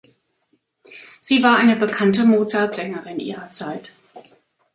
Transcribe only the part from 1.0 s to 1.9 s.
Sie war eine